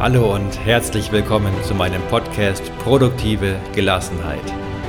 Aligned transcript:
Hallo 0.00 0.34
und 0.34 0.58
herzlich 0.64 1.12
willkommen 1.12 1.52
zu 1.62 1.74
meinem 1.74 2.00
Podcast 2.08 2.72
Produktive 2.78 3.56
Gelassenheit. 3.74 4.40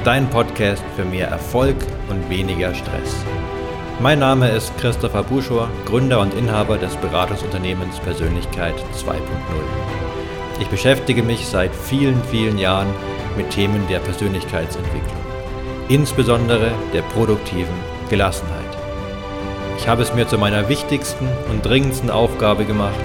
Dein 0.05 0.29
Podcast 0.29 0.81
für 0.95 1.03
mehr 1.03 1.27
Erfolg 1.27 1.75
und 2.09 2.29
weniger 2.29 2.73
Stress. 2.73 3.25
Mein 3.99 4.19
Name 4.19 4.49
ist 4.49 4.71
Christopher 4.77 5.23
Buschor, 5.23 5.69
Gründer 5.85 6.21
und 6.21 6.33
Inhaber 6.33 6.77
des 6.77 6.95
Beratungsunternehmens 6.95 7.99
Persönlichkeit 7.99 8.75
2.0. 8.95 9.17
Ich 10.61 10.69
beschäftige 10.69 11.23
mich 11.23 11.45
seit 11.45 11.75
vielen, 11.75 12.23
vielen 12.23 12.57
Jahren 12.57 12.87
mit 13.35 13.49
Themen 13.49 13.85
der 13.89 13.99
Persönlichkeitsentwicklung, 13.99 15.21
insbesondere 15.89 16.71
der 16.93 17.01
produktiven 17.01 17.75
Gelassenheit. 18.09 18.63
Ich 19.77 19.89
habe 19.89 20.03
es 20.03 20.13
mir 20.13 20.25
zu 20.25 20.37
meiner 20.37 20.69
wichtigsten 20.69 21.27
und 21.49 21.65
dringendsten 21.65 22.09
Aufgabe 22.09 22.63
gemacht, 22.63 22.95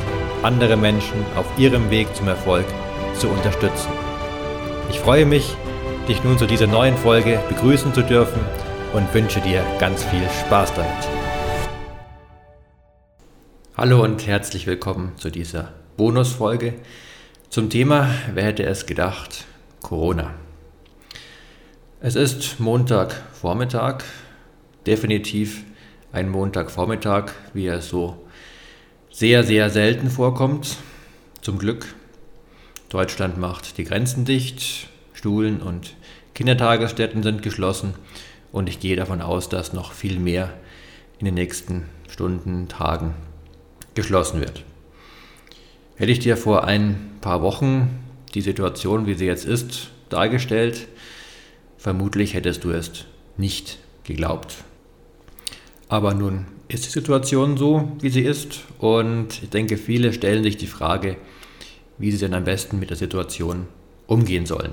andere 0.46 0.76
Menschen 0.76 1.26
auf 1.34 1.46
ihrem 1.58 1.90
Weg 1.90 2.14
zum 2.14 2.28
Erfolg 2.28 2.64
zu 3.18 3.28
unterstützen. 3.28 3.90
Ich 4.90 5.00
freue 5.00 5.26
mich, 5.26 5.56
dich 6.06 6.22
nun 6.22 6.38
zu 6.38 6.46
dieser 6.46 6.68
neuen 6.68 6.96
Folge 6.96 7.40
begrüßen 7.48 7.92
zu 7.92 8.02
dürfen 8.02 8.40
und 8.92 9.12
wünsche 9.12 9.40
dir 9.40 9.64
ganz 9.80 10.04
viel 10.04 10.22
Spaß 10.46 10.72
damit. 10.74 11.08
Hallo 13.76 14.04
und 14.04 14.24
herzlich 14.24 14.68
willkommen 14.68 15.14
zu 15.16 15.30
dieser 15.30 15.72
Bonusfolge 15.96 16.74
zum 17.50 17.68
Thema, 17.68 18.08
wer 18.32 18.44
hätte 18.44 18.62
es 18.62 18.86
gedacht, 18.86 19.46
Corona. 19.82 20.32
Es 22.00 22.14
ist 22.14 22.60
Montagvormittag, 22.60 24.04
definitiv 24.86 25.64
ein 26.12 26.28
Montagvormittag, 26.28 27.32
wie 27.52 27.66
er 27.66 27.82
so 27.82 28.25
sehr, 29.16 29.44
sehr 29.44 29.70
selten 29.70 30.10
vorkommt. 30.10 30.76
Zum 31.40 31.58
Glück. 31.58 31.94
Deutschland 32.90 33.38
macht 33.38 33.78
die 33.78 33.84
Grenzen 33.84 34.26
dicht, 34.26 34.88
Schulen 35.14 35.62
und 35.62 35.94
Kindertagesstätten 36.34 37.22
sind 37.22 37.40
geschlossen 37.40 37.94
und 38.52 38.68
ich 38.68 38.78
gehe 38.78 38.94
davon 38.94 39.22
aus, 39.22 39.48
dass 39.48 39.72
noch 39.72 39.94
viel 39.94 40.18
mehr 40.18 40.52
in 41.18 41.24
den 41.24 41.32
nächsten 41.32 41.86
Stunden, 42.10 42.68
Tagen 42.68 43.14
geschlossen 43.94 44.40
wird. 44.40 44.64
Hätte 45.94 46.12
ich 46.12 46.18
dir 46.18 46.36
vor 46.36 46.64
ein 46.64 47.12
paar 47.22 47.40
Wochen 47.40 47.98
die 48.34 48.42
Situation, 48.42 49.06
wie 49.06 49.14
sie 49.14 49.24
jetzt 49.24 49.46
ist, 49.46 49.88
dargestellt, 50.10 50.88
vermutlich 51.78 52.34
hättest 52.34 52.64
du 52.64 52.70
es 52.70 53.06
nicht 53.38 53.78
geglaubt. 54.04 54.56
Aber 55.88 56.12
nun 56.12 56.44
ist 56.68 56.86
die 56.86 56.90
Situation 56.90 57.56
so, 57.56 57.92
wie 58.00 58.10
sie 58.10 58.22
ist. 58.22 58.60
Und 58.78 59.42
ich 59.42 59.50
denke, 59.50 59.76
viele 59.76 60.12
stellen 60.12 60.42
sich 60.42 60.56
die 60.56 60.66
Frage, 60.66 61.16
wie 61.98 62.10
sie 62.10 62.18
denn 62.18 62.34
am 62.34 62.44
besten 62.44 62.78
mit 62.78 62.90
der 62.90 62.96
Situation 62.96 63.66
umgehen 64.06 64.46
sollen. 64.46 64.72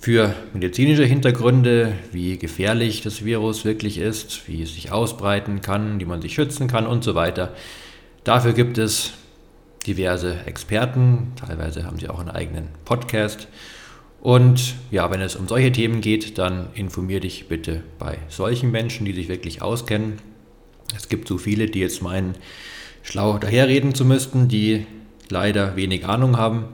Für 0.00 0.34
medizinische 0.52 1.04
Hintergründe, 1.04 1.92
wie 2.12 2.38
gefährlich 2.38 3.02
das 3.02 3.24
Virus 3.24 3.64
wirklich 3.64 3.98
ist, 3.98 4.46
wie 4.46 4.62
es 4.62 4.74
sich 4.74 4.92
ausbreiten 4.92 5.60
kann, 5.60 5.98
wie 5.98 6.04
man 6.04 6.22
sich 6.22 6.34
schützen 6.34 6.68
kann 6.68 6.86
und 6.86 7.02
so 7.02 7.14
weiter. 7.16 7.52
Dafür 8.22 8.52
gibt 8.52 8.78
es 8.78 9.12
diverse 9.86 10.44
Experten, 10.46 11.32
teilweise 11.34 11.84
haben 11.84 11.98
sie 11.98 12.08
auch 12.08 12.20
einen 12.20 12.30
eigenen 12.30 12.68
Podcast. 12.84 13.48
Und 14.20 14.74
ja, 14.90 15.10
wenn 15.10 15.20
es 15.20 15.34
um 15.34 15.48
solche 15.48 15.72
Themen 15.72 16.00
geht, 16.00 16.38
dann 16.38 16.68
informiere 16.74 17.20
dich 17.20 17.48
bitte 17.48 17.82
bei 17.98 18.18
solchen 18.28 18.70
Menschen, 18.70 19.04
die 19.04 19.12
sich 19.12 19.28
wirklich 19.28 19.62
auskennen 19.62 20.18
es 20.96 21.08
gibt 21.08 21.28
so 21.28 21.38
viele, 21.38 21.66
die 21.66 21.80
jetzt 21.80 22.02
meinen, 22.02 22.34
schlau 23.02 23.38
daherreden 23.38 23.94
zu 23.94 24.04
müssten, 24.04 24.48
die 24.48 24.86
leider 25.28 25.76
wenig 25.76 26.06
Ahnung 26.06 26.36
haben. 26.36 26.64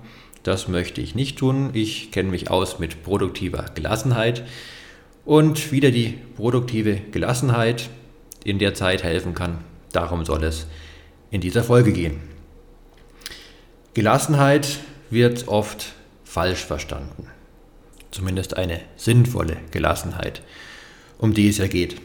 Das 0.42 0.68
möchte 0.68 1.00
ich 1.00 1.14
nicht 1.14 1.38
tun. 1.38 1.70
Ich 1.72 2.10
kenne 2.10 2.30
mich 2.30 2.50
aus 2.50 2.78
mit 2.78 3.02
produktiver 3.02 3.66
Gelassenheit 3.74 4.44
und 5.24 5.72
wieder 5.72 5.90
die 5.90 6.18
produktive 6.36 6.96
Gelassenheit 6.96 7.88
in 8.44 8.58
der 8.58 8.74
Zeit 8.74 9.02
helfen 9.02 9.34
kann. 9.34 9.58
Darum 9.92 10.24
soll 10.24 10.44
es 10.44 10.66
in 11.30 11.40
dieser 11.40 11.64
Folge 11.64 11.92
gehen. 11.92 12.20
Gelassenheit 13.94 14.80
wird 15.10 15.48
oft 15.48 15.94
falsch 16.24 16.64
verstanden. 16.64 17.28
Zumindest 18.10 18.56
eine 18.56 18.80
sinnvolle 18.96 19.56
Gelassenheit, 19.70 20.42
um 21.18 21.32
die 21.32 21.48
es 21.48 21.58
ja 21.58 21.68
geht. 21.68 21.96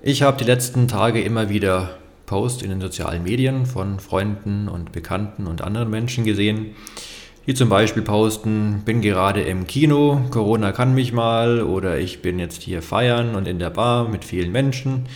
Ich 0.00 0.22
habe 0.22 0.36
die 0.36 0.44
letzten 0.44 0.86
Tage 0.86 1.20
immer 1.20 1.48
wieder 1.48 1.98
Posts 2.26 2.62
in 2.62 2.70
den 2.70 2.80
sozialen 2.80 3.24
Medien 3.24 3.66
von 3.66 3.98
Freunden 3.98 4.68
und 4.68 4.92
Bekannten 4.92 5.48
und 5.48 5.60
anderen 5.60 5.90
Menschen 5.90 6.24
gesehen, 6.24 6.76
die 7.48 7.54
zum 7.54 7.68
Beispiel 7.68 8.04
posten, 8.04 8.82
bin 8.84 9.00
gerade 9.00 9.40
im 9.40 9.66
Kino, 9.66 10.20
Corona 10.30 10.70
kann 10.70 10.94
mich 10.94 11.12
mal 11.12 11.62
oder 11.62 11.98
ich 11.98 12.22
bin 12.22 12.38
jetzt 12.38 12.62
hier 12.62 12.80
feiern 12.80 13.34
und 13.34 13.48
in 13.48 13.58
der 13.58 13.70
Bar 13.70 14.08
mit 14.08 14.24
vielen 14.24 14.52
Menschen. 14.52 15.06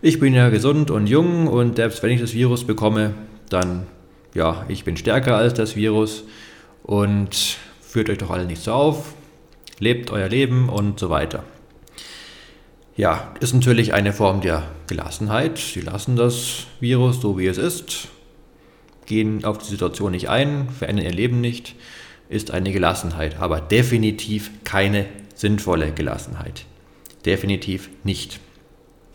Ich 0.00 0.18
bin 0.18 0.32
ja 0.32 0.48
gesund 0.48 0.90
und 0.90 1.08
jung 1.08 1.46
und 1.46 1.76
selbst 1.76 2.02
wenn 2.02 2.10
ich 2.10 2.20
das 2.22 2.32
Virus 2.32 2.64
bekomme, 2.66 3.12
dann 3.50 3.86
ja, 4.32 4.64
ich 4.66 4.84
bin 4.84 4.96
stärker 4.96 5.36
als 5.36 5.52
das 5.52 5.76
Virus 5.76 6.24
und 6.84 7.58
führt 7.82 8.08
euch 8.08 8.16
doch 8.16 8.30
alle 8.30 8.46
nicht 8.46 8.62
so 8.62 8.72
auf, 8.72 9.12
lebt 9.78 10.10
euer 10.10 10.30
Leben 10.30 10.70
und 10.70 10.98
so 10.98 11.10
weiter. 11.10 11.44
Ja, 12.94 13.34
ist 13.40 13.54
natürlich 13.54 13.94
eine 13.94 14.12
Form 14.12 14.42
der 14.42 14.64
Gelassenheit. 14.86 15.56
Sie 15.56 15.80
lassen 15.80 16.16
das 16.16 16.66
Virus 16.78 17.22
so 17.22 17.38
wie 17.38 17.46
es 17.46 17.56
ist, 17.56 18.08
gehen 19.06 19.44
auf 19.44 19.58
die 19.58 19.70
Situation 19.70 20.12
nicht 20.12 20.28
ein, 20.28 20.68
verändern 20.68 21.06
ihr 21.06 21.12
Leben 21.12 21.40
nicht, 21.40 21.74
ist 22.28 22.50
eine 22.50 22.70
Gelassenheit, 22.70 23.40
aber 23.40 23.62
definitiv 23.62 24.50
keine 24.64 25.06
sinnvolle 25.34 25.92
Gelassenheit. 25.92 26.66
Definitiv 27.24 27.88
nicht. 28.04 28.40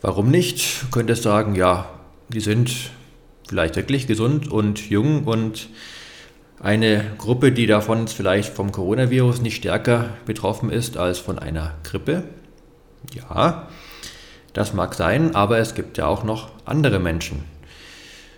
Warum 0.00 0.30
nicht? 0.30 0.82
Du 0.82 0.88
könntest 0.90 1.22
sagen, 1.22 1.54
ja, 1.54 1.88
die 2.28 2.40
sind 2.40 2.72
vielleicht 3.48 3.76
wirklich 3.76 4.08
gesund 4.08 4.50
und 4.50 4.90
jung 4.90 5.24
und 5.24 5.68
eine 6.60 7.12
Gruppe, 7.18 7.52
die 7.52 7.66
davon 7.66 8.08
vielleicht 8.08 8.52
vom 8.52 8.72
Coronavirus 8.72 9.40
nicht 9.40 9.56
stärker 9.56 10.10
betroffen 10.26 10.70
ist 10.70 10.96
als 10.96 11.18
von 11.18 11.38
einer 11.38 11.74
Grippe, 11.84 12.24
ja, 13.14 13.68
das 14.52 14.74
mag 14.74 14.94
sein, 14.94 15.34
aber 15.34 15.58
es 15.58 15.74
gibt 15.74 15.98
ja 15.98 16.06
auch 16.06 16.24
noch 16.24 16.50
andere 16.64 16.98
Menschen. 16.98 17.44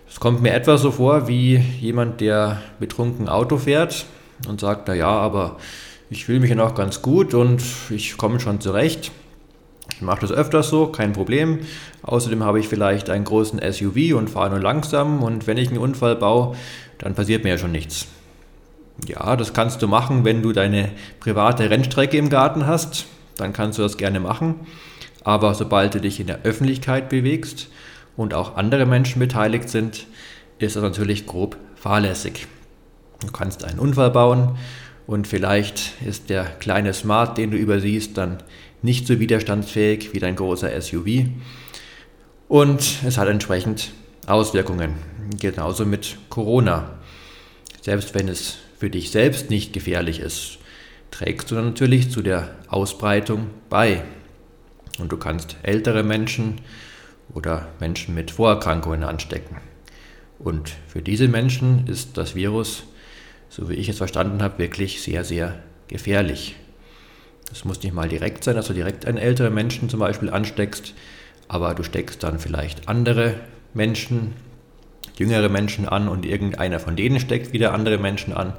Es 0.09 0.19
kommt 0.19 0.41
mir 0.41 0.53
etwa 0.53 0.77
so 0.77 0.91
vor 0.91 1.27
wie 1.27 1.57
jemand, 1.79 2.21
der 2.21 2.61
betrunken 2.79 3.29
Auto 3.29 3.57
fährt 3.57 4.05
und 4.47 4.59
sagt, 4.59 4.87
na 4.87 4.93
ja, 4.93 5.09
aber 5.09 5.57
ich 6.09 6.25
fühle 6.25 6.41
mich 6.41 6.49
ja 6.49 6.55
noch 6.55 6.75
ganz 6.75 7.01
gut 7.01 7.33
und 7.33 7.63
ich 7.89 8.17
komme 8.17 8.39
schon 8.39 8.59
zurecht. 8.59 9.11
Ich 9.93 10.01
mache 10.01 10.21
das 10.21 10.31
öfters 10.31 10.69
so, 10.69 10.87
kein 10.87 11.13
Problem. 11.13 11.59
Außerdem 12.03 12.43
habe 12.43 12.59
ich 12.59 12.67
vielleicht 12.67 13.09
einen 13.09 13.23
großen 13.23 13.61
SUV 13.71 14.15
und 14.15 14.29
fahre 14.29 14.49
nur 14.49 14.59
langsam 14.59 15.23
und 15.23 15.47
wenn 15.47 15.57
ich 15.57 15.69
einen 15.69 15.77
Unfall 15.77 16.15
baue, 16.15 16.55
dann 16.97 17.15
passiert 17.15 17.43
mir 17.43 17.51
ja 17.51 17.57
schon 17.57 17.71
nichts. 17.71 18.07
Ja, 19.07 19.35
das 19.35 19.53
kannst 19.53 19.81
du 19.81 19.87
machen, 19.87 20.25
wenn 20.25 20.41
du 20.41 20.51
deine 20.51 20.89
private 21.19 21.69
Rennstrecke 21.69 22.17
im 22.17 22.29
Garten 22.29 22.67
hast 22.67 23.05
dann 23.37 23.53
kannst 23.53 23.77
du 23.77 23.83
das 23.83 23.97
gerne 23.97 24.19
machen. 24.19 24.55
Aber 25.23 25.53
sobald 25.53 25.93
du 25.93 26.01
dich 26.01 26.19
in 26.19 26.27
der 26.27 26.43
Öffentlichkeit 26.43 27.09
bewegst 27.09 27.69
und 28.17 28.33
auch 28.33 28.55
andere 28.55 28.85
Menschen 28.85 29.19
beteiligt 29.19 29.69
sind, 29.69 30.07
ist 30.59 30.75
das 30.75 30.83
natürlich 30.83 31.25
grob 31.25 31.57
fahrlässig. 31.75 32.47
Du 33.19 33.31
kannst 33.31 33.63
einen 33.65 33.79
Unfall 33.79 34.11
bauen 34.11 34.57
und 35.07 35.27
vielleicht 35.27 36.01
ist 36.05 36.29
der 36.29 36.45
kleine 36.45 36.93
Smart, 36.93 37.37
den 37.37 37.51
du 37.51 37.57
übersiehst, 37.57 38.17
dann 38.17 38.41
nicht 38.81 39.05
so 39.05 39.19
widerstandsfähig 39.19 40.13
wie 40.13 40.19
dein 40.19 40.35
großer 40.35 40.69
SUV. 40.81 41.25
Und 42.47 42.81
es 43.05 43.17
hat 43.17 43.27
entsprechend 43.27 43.91
Auswirkungen. 44.27 44.95
Genauso 45.39 45.85
mit 45.85 46.17
Corona. 46.29 46.97
Selbst 47.81 48.13
wenn 48.13 48.27
es 48.27 48.57
für 48.77 48.89
dich 48.89 49.11
selbst 49.11 49.49
nicht 49.49 49.73
gefährlich 49.73 50.19
ist, 50.19 50.57
trägst 51.11 51.51
du 51.51 51.55
dann 51.55 51.65
natürlich 51.65 52.09
zu 52.09 52.21
der 52.21 52.55
Ausbreitung 52.67 53.47
bei. 53.69 54.03
Und 54.99 55.11
du 55.11 55.17
kannst 55.17 55.57
ältere 55.63 56.03
Menschen 56.03 56.61
oder 57.33 57.67
Menschen 57.79 58.15
mit 58.15 58.31
Vorerkrankungen 58.31 59.03
anstecken. 59.03 59.57
Und 60.39 60.71
für 60.87 61.01
diese 61.01 61.27
Menschen 61.27 61.87
ist 61.87 62.17
das 62.17 62.35
Virus, 62.35 62.83
so 63.49 63.69
wie 63.69 63.75
ich 63.75 63.89
es 63.89 63.97
verstanden 63.97 64.41
habe, 64.41 64.57
wirklich 64.59 65.01
sehr, 65.01 65.23
sehr 65.23 65.59
gefährlich. 65.87 66.55
Es 67.51 67.65
muss 67.65 67.83
nicht 67.83 67.93
mal 67.93 68.09
direkt 68.09 68.43
sein, 68.43 68.55
dass 68.55 68.67
du 68.67 68.73
direkt 68.73 69.05
einen 69.05 69.17
älteren 69.17 69.53
Menschen 69.53 69.89
zum 69.89 69.99
Beispiel 69.99 70.29
ansteckst, 70.29 70.93
aber 71.47 71.75
du 71.75 71.83
steckst 71.83 72.23
dann 72.23 72.39
vielleicht 72.39 72.87
andere 72.87 73.35
Menschen, 73.73 74.33
jüngere 75.17 75.49
Menschen 75.49 75.87
an 75.87 76.07
und 76.07 76.25
irgendeiner 76.25 76.79
von 76.79 76.95
denen 76.95 77.19
steckt 77.19 77.53
wieder 77.53 77.73
andere 77.73 77.97
Menschen 77.97 78.33
an. 78.33 78.53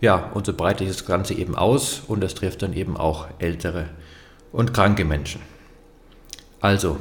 Ja, 0.00 0.30
und 0.32 0.46
so 0.46 0.52
breitet 0.52 0.86
sich 0.86 0.96
das 0.96 1.06
Ganze 1.06 1.34
eben 1.34 1.56
aus 1.56 2.02
und 2.06 2.20
das 2.20 2.34
trifft 2.34 2.62
dann 2.62 2.72
eben 2.72 2.96
auch 2.96 3.26
ältere 3.38 3.86
und 4.52 4.72
kranke 4.72 5.04
Menschen. 5.04 5.40
Also, 6.60 6.98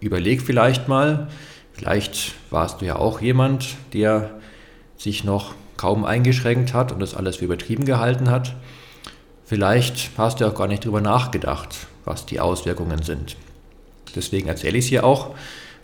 überleg 0.00 0.42
vielleicht 0.42 0.86
mal, 0.88 1.28
vielleicht 1.72 2.34
warst 2.50 2.80
du 2.80 2.86
ja 2.86 2.96
auch 2.96 3.20
jemand, 3.20 3.76
der 3.92 4.30
sich 4.96 5.24
noch 5.24 5.54
kaum 5.76 6.04
eingeschränkt 6.04 6.74
hat 6.74 6.92
und 6.92 7.00
das 7.00 7.14
alles 7.14 7.36
für 7.36 7.46
übertrieben 7.46 7.84
gehalten 7.84 8.30
hat. 8.30 8.54
Vielleicht 9.44 10.10
hast 10.16 10.40
du 10.40 10.46
auch 10.46 10.54
gar 10.54 10.68
nicht 10.68 10.84
drüber 10.84 11.00
nachgedacht, 11.00 11.86
was 12.04 12.26
die 12.26 12.40
Auswirkungen 12.40 13.02
sind. 13.02 13.36
Deswegen 14.14 14.48
erzähle 14.48 14.78
ich 14.78 14.84
es 14.84 14.88
hier 14.88 15.04
auch. 15.04 15.34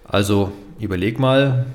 Also 0.05 0.53
überleg 0.79 1.19
mal, 1.19 1.67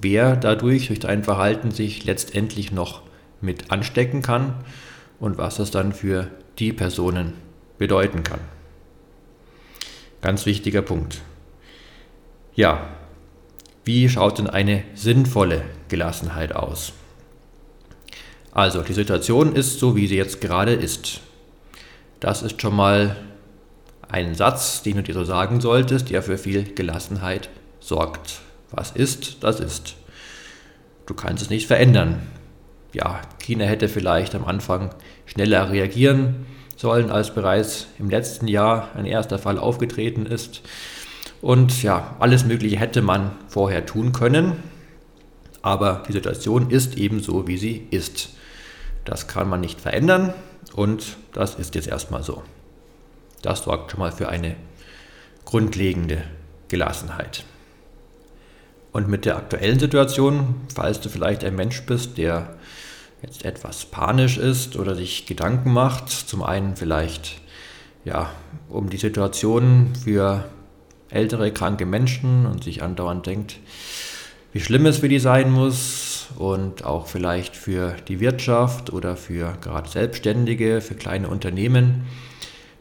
wer 0.00 0.36
dadurch, 0.36 0.86
durch 0.86 1.00
dein 1.00 1.24
Verhalten 1.24 1.70
sich 1.70 2.04
letztendlich 2.04 2.72
noch 2.72 3.02
mit 3.40 3.70
anstecken 3.70 4.22
kann 4.22 4.54
und 5.18 5.38
was 5.38 5.56
das 5.56 5.70
dann 5.70 5.92
für 5.92 6.30
die 6.58 6.72
Personen 6.72 7.34
bedeuten 7.78 8.22
kann. 8.22 8.40
Ganz 10.20 10.44
wichtiger 10.46 10.82
Punkt. 10.82 11.22
Ja, 12.54 12.88
wie 13.84 14.08
schaut 14.08 14.38
denn 14.38 14.48
eine 14.48 14.84
sinnvolle 14.94 15.62
Gelassenheit 15.88 16.54
aus? 16.54 16.92
Also, 18.52 18.82
die 18.82 18.92
Situation 18.92 19.54
ist 19.54 19.78
so, 19.78 19.96
wie 19.96 20.06
sie 20.06 20.16
jetzt 20.16 20.40
gerade 20.40 20.72
ist. 20.72 21.20
Das 22.18 22.42
ist 22.42 22.60
schon 22.60 22.76
mal 22.76 23.16
ein 24.08 24.34
Satz, 24.34 24.82
den 24.82 24.96
du 24.96 25.02
dir 25.02 25.14
so 25.14 25.24
sagen 25.24 25.60
solltest, 25.60 26.10
der 26.10 26.22
für 26.22 26.36
viel 26.36 26.64
Gelassenheit 26.74 27.48
sorgt. 27.78 28.40
Was 28.70 28.90
ist, 28.90 29.42
das 29.42 29.60
ist. 29.60 29.94
Du 31.06 31.14
kannst 31.14 31.42
es 31.42 31.50
nicht 31.50 31.66
verändern. 31.66 32.20
Ja, 32.92 33.20
China 33.38 33.64
hätte 33.64 33.88
vielleicht 33.88 34.34
am 34.34 34.44
Anfang 34.44 34.90
schneller 35.26 35.70
reagieren 35.70 36.46
sollen, 36.76 37.10
als 37.10 37.34
bereits 37.34 37.86
im 37.98 38.10
letzten 38.10 38.48
Jahr 38.48 38.88
ein 38.94 39.04
erster 39.04 39.38
Fall 39.38 39.58
aufgetreten 39.58 40.26
ist. 40.26 40.62
Und 41.42 41.82
ja, 41.82 42.16
alles 42.18 42.44
Mögliche 42.44 42.78
hätte 42.78 43.02
man 43.02 43.32
vorher 43.48 43.86
tun 43.86 44.12
können. 44.12 44.62
Aber 45.62 46.02
die 46.08 46.12
Situation 46.12 46.70
ist 46.70 46.96
ebenso, 46.96 47.46
wie 47.46 47.58
sie 47.58 47.86
ist. 47.90 48.30
Das 49.04 49.28
kann 49.28 49.48
man 49.48 49.60
nicht 49.60 49.80
verändern 49.80 50.32
und 50.74 51.16
das 51.32 51.54
ist 51.54 51.74
jetzt 51.74 51.88
erstmal 51.88 52.22
so. 52.22 52.42
Das 53.42 53.62
sorgt 53.62 53.90
schon 53.90 54.00
mal 54.00 54.12
für 54.12 54.28
eine 54.28 54.56
grundlegende 55.44 56.22
Gelassenheit. 56.68 57.44
Und 58.92 59.08
mit 59.08 59.24
der 59.24 59.36
aktuellen 59.36 59.78
Situation, 59.78 60.56
falls 60.74 61.00
du 61.00 61.08
vielleicht 61.08 61.44
ein 61.44 61.54
Mensch 61.54 61.82
bist, 61.82 62.18
der 62.18 62.56
jetzt 63.22 63.44
etwas 63.44 63.84
panisch 63.84 64.38
ist 64.38 64.76
oder 64.76 64.94
sich 64.94 65.26
Gedanken 65.26 65.72
macht, 65.72 66.10
zum 66.10 66.42
einen 66.42 66.76
vielleicht 66.76 67.40
ja, 68.04 68.30
um 68.68 68.88
die 68.90 68.96
Situation 68.96 69.92
für 70.02 70.44
ältere, 71.10 71.52
kranke 71.52 71.86
Menschen 71.86 72.46
und 72.46 72.64
sich 72.64 72.82
andauernd 72.82 73.26
denkt, 73.26 73.58
wie 74.52 74.60
schlimm 74.60 74.86
es 74.86 74.98
für 74.98 75.08
die 75.08 75.18
sein 75.18 75.52
muss 75.52 76.28
und 76.36 76.84
auch 76.84 77.06
vielleicht 77.06 77.56
für 77.56 77.94
die 78.08 78.20
Wirtschaft 78.20 78.92
oder 78.92 79.16
für 79.16 79.56
gerade 79.60 79.88
Selbstständige, 79.88 80.80
für 80.80 80.94
kleine 80.94 81.28
Unternehmen, 81.28 82.06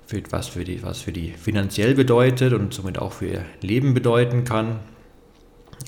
für 0.08 0.24
was 0.32 0.48
für 0.48 0.64
die, 0.64 0.82
was 0.82 1.02
für 1.02 1.12
die 1.12 1.32
finanziell 1.32 1.94
bedeutet 1.94 2.54
und 2.54 2.74
somit 2.74 2.98
auch 2.98 3.14
für 3.14 3.28
ihr 3.28 3.46
Leben 3.62 3.94
bedeuten 3.94 4.46
kann 4.46 4.80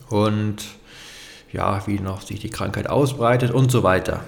und 0.10 0.58
ja, 1.52 1.86
wie 1.88 2.00
noch 2.00 2.22
sich 2.22 2.40
die 2.40 2.50
Krankheit 2.50 2.90
ausbreitet 2.90 3.52
und 3.52 3.72
so 3.72 3.84
weiter. 3.84 4.24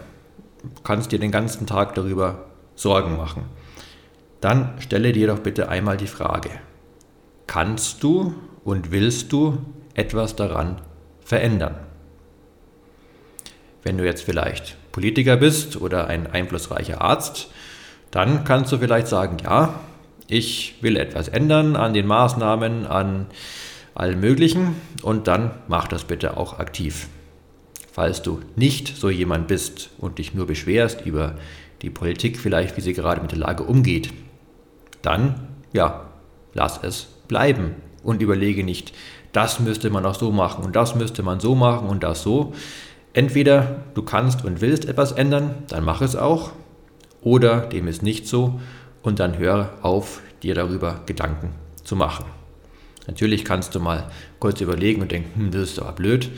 Du 0.61 0.81
kannst 0.83 1.11
dir 1.11 1.19
den 1.19 1.31
ganzen 1.31 1.67
Tag 1.67 1.95
darüber 1.95 2.45
Sorgen 2.75 3.17
machen. 3.17 3.45
Dann 4.41 4.73
stelle 4.79 5.13
dir 5.13 5.27
doch 5.27 5.39
bitte 5.39 5.69
einmal 5.69 5.97
die 5.97 6.07
Frage, 6.07 6.49
kannst 7.47 8.03
du 8.03 8.33
und 8.63 8.91
willst 8.91 9.31
du 9.31 9.57
etwas 9.93 10.35
daran 10.35 10.81
verändern? 11.21 11.75
Wenn 13.83 13.97
du 13.97 14.05
jetzt 14.05 14.23
vielleicht 14.23 14.77
Politiker 14.91 15.37
bist 15.37 15.79
oder 15.79 16.07
ein 16.07 16.27
einflussreicher 16.27 17.01
Arzt, 17.01 17.49
dann 18.11 18.43
kannst 18.43 18.71
du 18.71 18.77
vielleicht 18.77 19.07
sagen, 19.07 19.37
ja, 19.43 19.73
ich 20.27 20.75
will 20.81 20.97
etwas 20.97 21.27
ändern 21.27 21.75
an 21.75 21.93
den 21.93 22.07
Maßnahmen, 22.07 22.85
an 22.85 23.27
allem 23.95 24.19
Möglichen 24.19 24.75
und 25.01 25.27
dann 25.27 25.51
mach 25.67 25.87
das 25.87 26.03
bitte 26.03 26.37
auch 26.37 26.59
aktiv. 26.59 27.07
Falls 27.91 28.21
du 28.21 28.41
nicht 28.55 28.95
so 28.97 29.09
jemand 29.09 29.47
bist 29.47 29.91
und 29.99 30.17
dich 30.17 30.33
nur 30.33 30.47
beschwerst 30.47 31.05
über 31.05 31.35
die 31.81 31.89
Politik 31.89 32.39
vielleicht, 32.39 32.75
wie 32.75 32.81
sie 32.81 32.93
gerade 32.93 33.21
mit 33.21 33.31
der 33.31 33.39
Lage 33.39 33.63
umgeht, 33.63 34.11
dann, 35.01 35.47
ja, 35.73 36.07
lass 36.53 36.79
es 36.81 37.07
bleiben 37.27 37.75
und 38.03 38.21
überlege 38.21 38.63
nicht, 38.63 38.93
das 39.31 39.59
müsste 39.59 39.89
man 39.89 40.05
auch 40.05 40.15
so 40.15 40.31
machen 40.31 40.63
und 40.63 40.75
das 40.75 40.95
müsste 40.95 41.23
man 41.23 41.39
so 41.39 41.55
machen 41.55 41.87
und 41.87 42.03
das 42.03 42.23
so. 42.23 42.53
Entweder 43.13 43.83
du 43.93 44.01
kannst 44.01 44.43
und 44.43 44.61
willst 44.61 44.85
etwas 44.85 45.11
ändern, 45.11 45.55
dann 45.67 45.83
mach 45.83 46.01
es 46.01 46.15
auch, 46.15 46.51
oder 47.21 47.61
dem 47.61 47.87
ist 47.87 48.01
nicht 48.01 48.27
so 48.27 48.59
und 49.01 49.19
dann 49.19 49.37
hör 49.37 49.73
auf, 49.81 50.21
dir 50.41 50.55
darüber 50.55 51.01
Gedanken 51.05 51.51
zu 51.83 51.95
machen. 51.95 52.25
Natürlich 53.07 53.43
kannst 53.43 53.75
du 53.75 53.79
mal 53.79 54.09
kurz 54.39 54.61
überlegen 54.61 55.01
und 55.01 55.11
denken, 55.11 55.39
hm, 55.39 55.51
das 55.51 55.71
ist 55.71 55.79
aber 55.79 55.91
blöd, 55.93 56.29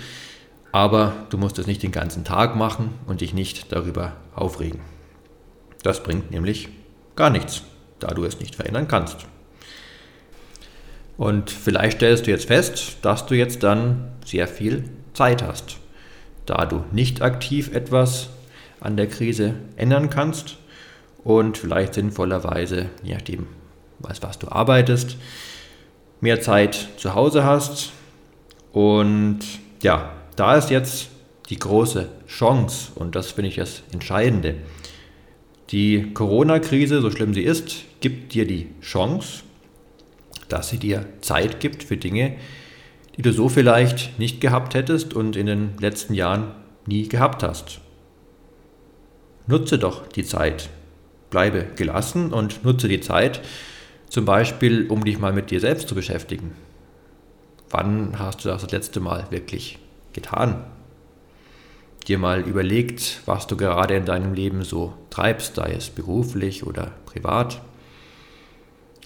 aber 0.71 1.13
du 1.29 1.37
musst 1.37 1.59
es 1.59 1.67
nicht 1.67 1.83
den 1.83 1.91
ganzen 1.91 2.23
Tag 2.23 2.55
machen 2.55 2.91
und 3.07 3.21
dich 3.21 3.33
nicht 3.33 3.71
darüber 3.71 4.13
aufregen. 4.33 4.81
Das 5.83 6.03
bringt 6.03 6.31
nämlich 6.31 6.69
gar 7.15 7.29
nichts, 7.29 7.63
da 7.99 8.07
du 8.07 8.25
es 8.25 8.39
nicht 8.39 8.55
verändern 8.55 8.87
kannst. 8.87 9.27
Und 11.17 11.49
vielleicht 11.49 11.97
stellst 11.97 12.27
du 12.27 12.31
jetzt 12.31 12.47
fest, 12.47 12.97
dass 13.03 13.25
du 13.25 13.35
jetzt 13.35 13.63
dann 13.63 14.11
sehr 14.25 14.47
viel 14.47 14.89
Zeit 15.13 15.43
hast, 15.43 15.77
da 16.45 16.65
du 16.65 16.83
nicht 16.91 17.21
aktiv 17.21 17.73
etwas 17.73 18.29
an 18.81 18.97
der 18.97 19.07
Krise 19.07 19.53
ändern 19.77 20.09
kannst 20.09 20.57
und 21.23 21.57
vielleicht 21.57 21.93
sinnvollerweise, 21.93 22.89
je 23.01 23.13
nachdem, 23.13 23.47
was, 23.99 24.21
was 24.21 24.39
du 24.39 24.51
arbeitest, 24.51 25.17
mehr 26.21 26.41
Zeit 26.41 26.89
zu 26.97 27.13
Hause 27.13 27.43
hast. 27.43 27.91
Und 28.71 29.39
ja, 29.81 30.11
da 30.35 30.55
ist 30.55 30.69
jetzt 30.69 31.09
die 31.49 31.59
große 31.59 32.09
Chance 32.27 32.91
und 32.95 33.15
das 33.15 33.31
finde 33.31 33.49
ich 33.49 33.55
das 33.55 33.83
Entscheidende. 33.91 34.55
Die 35.69 36.13
Corona-Krise, 36.13 37.01
so 37.01 37.11
schlimm 37.11 37.33
sie 37.33 37.43
ist, 37.43 37.83
gibt 37.99 38.33
dir 38.33 38.45
die 38.45 38.67
Chance, 38.81 39.43
dass 40.49 40.69
sie 40.69 40.77
dir 40.77 41.05
Zeit 41.21 41.59
gibt 41.59 41.83
für 41.83 41.97
Dinge, 41.97 42.35
die 43.17 43.21
du 43.21 43.31
so 43.31 43.49
vielleicht 43.49 44.19
nicht 44.19 44.41
gehabt 44.41 44.73
hättest 44.73 45.13
und 45.13 45.35
in 45.35 45.47
den 45.47 45.77
letzten 45.79 46.13
Jahren 46.13 46.51
nie 46.85 47.07
gehabt 47.07 47.43
hast. 47.43 47.79
Nutze 49.47 49.77
doch 49.77 50.07
die 50.07 50.23
Zeit. 50.23 50.69
Bleibe 51.29 51.65
gelassen 51.75 52.31
und 52.31 52.63
nutze 52.63 52.87
die 52.87 53.01
Zeit, 53.01 53.41
zum 54.09 54.25
Beispiel, 54.25 54.87
um 54.87 55.03
dich 55.03 55.19
mal 55.19 55.33
mit 55.33 55.51
dir 55.51 55.59
selbst 55.59 55.87
zu 55.87 55.95
beschäftigen. 55.95 56.55
Wann 57.69 58.19
hast 58.19 58.45
du 58.45 58.49
das, 58.49 58.61
das 58.61 58.71
letzte 58.71 58.99
Mal 58.99 59.27
wirklich 59.31 59.79
getan? 60.13 60.63
Dir 62.07 62.19
mal 62.19 62.41
überlegt, 62.41 63.21
was 63.25 63.47
du 63.47 63.57
gerade 63.57 63.95
in 63.95 64.05
deinem 64.05 64.33
Leben 64.33 64.63
so 64.63 64.93
treibst, 65.09 65.55
sei 65.55 65.73
es 65.73 65.89
beruflich 65.89 66.65
oder 66.65 66.91
privat. 67.05 67.61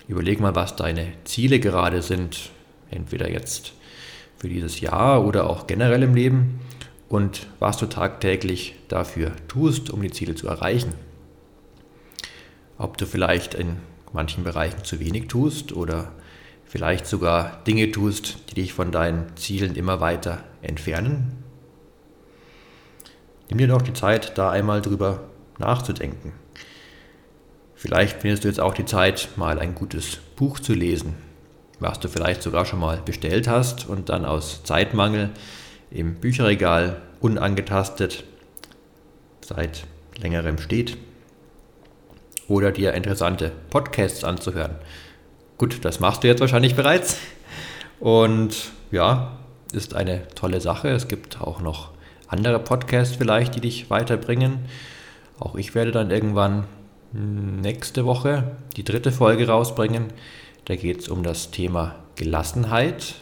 Überleg 0.07 0.39
mal, 0.39 0.55
was 0.55 0.75
deine 0.75 1.13
Ziele 1.23 1.59
gerade 1.59 2.01
sind, 2.01 2.51
entweder 2.91 3.31
jetzt 3.31 3.73
für 4.37 4.49
dieses 4.49 4.81
Jahr 4.81 5.25
oder 5.25 5.49
auch 5.49 5.67
generell 5.67 6.03
im 6.03 6.15
Leben 6.15 6.59
und 7.09 7.47
was 7.59 7.77
du 7.77 7.87
tagtäglich 7.87 8.75
dafür 8.87 9.31
tust, 9.47 9.89
um 9.89 10.01
die 10.01 10.11
Ziele 10.11 10.35
zu 10.35 10.47
erreichen. 10.47 10.93
Ob 12.77 12.97
du 12.97 13.05
vielleicht 13.05 13.53
in 13.53 13.77
manchen 14.13 14.43
Bereichen 14.43 14.83
zu 14.83 14.99
wenig 14.99 15.27
tust 15.27 15.73
oder 15.73 16.11
vielleicht 16.65 17.07
sogar 17.07 17.63
Dinge 17.65 17.91
tust, 17.91 18.49
die 18.49 18.55
dich 18.55 18.73
von 18.73 18.91
deinen 18.91 19.35
Zielen 19.35 19.75
immer 19.75 19.99
weiter 20.01 20.43
entfernen. 20.61 21.43
Nimm 23.49 23.57
dir 23.57 23.67
doch 23.67 23.81
die 23.81 23.93
Zeit, 23.93 24.37
da 24.37 24.51
einmal 24.51 24.81
drüber 24.81 25.21
nachzudenken. 25.57 26.33
Vielleicht 27.73 28.21
findest 28.21 28.43
du 28.43 28.47
jetzt 28.47 28.59
auch 28.59 28.73
die 28.73 28.85
Zeit, 28.85 29.29
mal 29.35 29.57
ein 29.57 29.73
gutes 29.73 30.17
Buch 30.35 30.59
zu 30.59 30.73
lesen, 30.73 31.15
was 31.79 31.99
du 31.99 32.07
vielleicht 32.07 32.43
sogar 32.43 32.65
schon 32.65 32.79
mal 32.79 33.01
bestellt 33.03 33.47
hast 33.47 33.87
und 33.87 34.09
dann 34.09 34.25
aus 34.25 34.63
Zeitmangel 34.63 35.31
im 35.89 36.15
Bücherregal 36.15 37.01
unangetastet 37.19 38.25
seit 39.41 39.87
längerem 40.21 40.59
steht 40.59 40.97
oder 42.49 42.71
dir 42.71 42.93
interessante 42.93 43.51
Podcasts 43.69 44.23
anzuhören. 44.23 44.75
Gut, 45.57 45.85
das 45.85 45.99
machst 45.99 46.23
du 46.23 46.27
jetzt 46.27 46.41
wahrscheinlich 46.41 46.75
bereits. 46.75 47.17
Und 47.99 48.71
ja, 48.91 49.37
ist 49.71 49.93
eine 49.93 50.27
tolle 50.29 50.59
Sache. 50.59 50.89
Es 50.89 51.07
gibt 51.07 51.39
auch 51.39 51.61
noch 51.61 51.91
andere 52.27 52.59
Podcasts 52.59 53.15
vielleicht, 53.15 53.55
die 53.55 53.61
dich 53.61 53.89
weiterbringen. 53.89 54.65
Auch 55.39 55.55
ich 55.55 55.75
werde 55.75 55.91
dann 55.91 56.11
irgendwann 56.11 56.65
nächste 57.13 58.05
Woche 58.05 58.55
die 58.75 58.83
dritte 58.83 59.11
Folge 59.11 59.47
rausbringen. 59.47 60.05
Da 60.65 60.75
geht 60.75 61.01
es 61.01 61.09
um 61.09 61.23
das 61.23 61.51
Thema 61.51 61.95
Gelassenheit, 62.15 63.15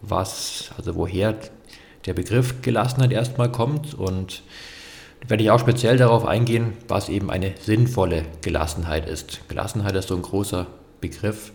was, 0.00 0.70
also 0.76 0.94
woher 0.94 1.36
der 2.06 2.14
Begriff 2.14 2.62
Gelassenheit 2.62 3.12
erstmal 3.12 3.50
kommt 3.50 3.94
und 3.94 4.42
werde 5.26 5.42
ich 5.42 5.50
auch 5.50 5.60
speziell 5.60 5.96
darauf 5.96 6.24
eingehen, 6.24 6.74
was 6.86 7.08
eben 7.08 7.30
eine 7.30 7.54
sinnvolle 7.60 8.24
Gelassenheit 8.42 9.08
ist. 9.08 9.48
Gelassenheit 9.48 9.94
ist 9.96 10.08
so 10.08 10.16
ein 10.16 10.22
großer 10.22 10.66
Begriff 11.00 11.52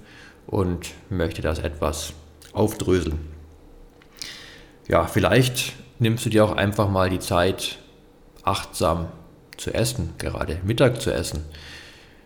und 0.47 0.91
möchte 1.09 1.41
das 1.41 1.59
etwas 1.59 2.13
aufdröseln. 2.53 3.19
Ja, 4.87 5.05
vielleicht 5.05 5.73
nimmst 5.99 6.25
du 6.25 6.29
dir 6.29 6.43
auch 6.43 6.55
einfach 6.55 6.89
mal 6.89 7.09
die 7.09 7.19
Zeit, 7.19 7.79
achtsam 8.43 9.07
zu 9.57 9.73
essen, 9.73 10.13
gerade 10.17 10.59
Mittag 10.63 11.01
zu 11.01 11.13
essen. 11.13 11.45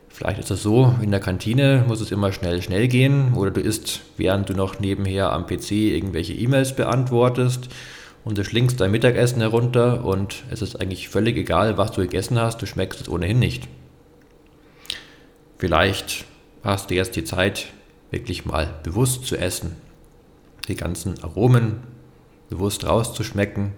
Vielleicht 0.10 0.40
ist 0.40 0.50
das 0.50 0.64
so, 0.64 0.96
in 1.02 1.12
der 1.12 1.20
Kantine 1.20 1.86
muss 1.88 2.02
es 2.02 2.12
immer 2.12 2.32
schnell, 2.32 2.64
schnell 2.64 2.88
gehen 2.88 3.36
oder 3.36 3.52
du 3.52 3.62
isst, 3.62 4.02
während 4.18 4.50
du 4.50 4.54
noch 4.54 4.80
nebenher 4.80 5.32
am 5.32 5.46
PC 5.46 5.72
irgendwelche 5.72 6.34
E-Mails 6.34 6.76
beantwortest 6.76 7.70
und 8.28 8.38
du 8.38 8.44
schlingst 8.44 8.82
dein 8.82 8.92
Mittagessen 8.92 9.40
herunter 9.40 10.04
und 10.04 10.44
es 10.52 10.62
ist 10.62 10.82
eigentlich 10.82 11.08
völlig 11.08 11.38
egal, 11.38 11.78
was 11.78 11.94
du 11.94 12.02
gegessen 12.02 12.38
hast, 12.38 12.62
du 12.62 12.66
schmeckst 12.66 13.00
es 13.00 13.08
ohnehin 13.08 13.40
nicht. 13.40 13.70
Vielleicht 15.58 16.26
hast 16.62 16.90
du 16.90 16.96
jetzt 16.96 17.16
die 17.16 17.24
Zeit, 17.24 17.68
wirklich 18.12 18.44
mal 18.44 18.82
bewusst 18.84 19.26
zu 19.26 19.38
essen, 19.38 19.78
die 20.68 20.76
ganzen 20.76 21.24
Aromen 21.24 21.80
bewusst 22.50 22.86
rauszuschmecken 22.86 23.72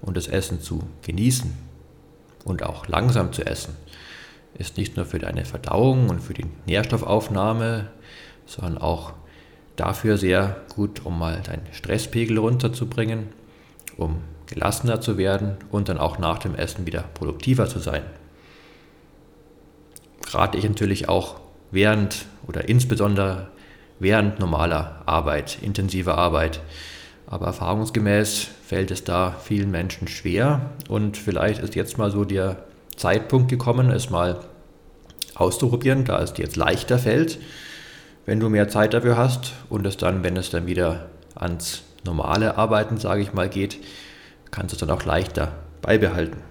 und 0.00 0.16
das 0.16 0.28
Essen 0.28 0.60
zu 0.60 0.84
genießen 1.02 1.52
und 2.44 2.62
auch 2.62 2.86
langsam 2.86 3.32
zu 3.32 3.44
essen. 3.44 3.74
Ist 4.56 4.76
nicht 4.76 4.96
nur 4.96 5.04
für 5.04 5.18
deine 5.18 5.44
Verdauung 5.44 6.10
und 6.10 6.20
für 6.20 6.34
die 6.34 6.46
Nährstoffaufnahme, 6.66 7.88
sondern 8.46 8.78
auch 8.78 9.14
dafür 9.74 10.16
sehr 10.16 10.60
gut, 10.76 11.04
um 11.04 11.18
mal 11.18 11.40
deinen 11.42 11.66
Stresspegel 11.72 12.38
runterzubringen, 12.38 13.39
um 13.96 14.18
gelassener 14.46 15.00
zu 15.00 15.16
werden 15.16 15.56
und 15.70 15.88
dann 15.88 15.98
auch 15.98 16.18
nach 16.18 16.38
dem 16.38 16.54
Essen 16.54 16.86
wieder 16.86 17.04
produktiver 17.14 17.68
zu 17.68 17.78
sein. 17.78 18.02
Rate 20.32 20.58
ich 20.58 20.68
natürlich 20.68 21.08
auch 21.08 21.40
während 21.70 22.26
oder 22.46 22.68
insbesondere 22.68 23.48
während 23.98 24.40
normaler 24.40 25.02
Arbeit, 25.06 25.58
intensiver 25.62 26.18
Arbeit. 26.18 26.60
Aber 27.26 27.46
erfahrungsgemäß 27.46 28.48
fällt 28.66 28.90
es 28.90 29.04
da 29.04 29.36
vielen 29.42 29.70
Menschen 29.70 30.08
schwer 30.08 30.72
und 30.88 31.16
vielleicht 31.16 31.62
ist 31.62 31.76
jetzt 31.76 31.96
mal 31.96 32.10
so 32.10 32.24
der 32.24 32.64
Zeitpunkt 32.96 33.48
gekommen, 33.48 33.90
es 33.90 34.10
mal 34.10 34.40
auszuprobieren, 35.36 36.04
da 36.04 36.20
es 36.20 36.32
dir 36.32 36.44
jetzt 36.44 36.56
leichter 36.56 36.98
fällt, 36.98 37.38
wenn 38.26 38.40
du 38.40 38.48
mehr 38.48 38.68
Zeit 38.68 38.94
dafür 38.94 39.16
hast 39.16 39.52
und 39.68 39.86
es 39.86 39.96
dann, 39.96 40.24
wenn 40.24 40.36
es 40.36 40.50
dann 40.50 40.66
wieder 40.66 41.08
ans 41.36 41.82
normale 42.04 42.56
Arbeiten, 42.56 42.98
sage 42.98 43.22
ich 43.22 43.32
mal, 43.32 43.48
geht, 43.48 43.78
kannst 44.50 44.72
du 44.72 44.76
es 44.76 44.80
dann 44.80 44.90
auch 44.90 45.04
leichter 45.04 45.52
beibehalten. 45.82 46.42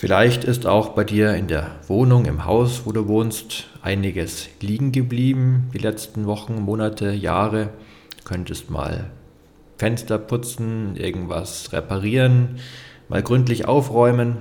Vielleicht 0.00 0.44
ist 0.44 0.64
auch 0.64 0.90
bei 0.90 1.02
dir 1.02 1.34
in 1.34 1.48
der 1.48 1.72
Wohnung, 1.88 2.26
im 2.26 2.44
Haus, 2.44 2.82
wo 2.84 2.92
du 2.92 3.08
wohnst, 3.08 3.66
einiges 3.82 4.48
liegen 4.60 4.92
geblieben 4.92 5.70
die 5.74 5.78
letzten 5.78 6.26
Wochen, 6.26 6.60
Monate, 6.60 7.10
Jahre. 7.10 7.70
Du 8.16 8.22
könntest 8.24 8.70
mal 8.70 9.10
Fenster 9.76 10.18
putzen, 10.18 10.94
irgendwas 10.94 11.72
reparieren, 11.72 12.60
mal 13.08 13.24
gründlich 13.24 13.66
aufräumen. 13.66 14.36